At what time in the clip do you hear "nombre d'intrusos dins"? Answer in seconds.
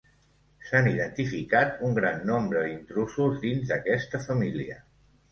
2.29-3.67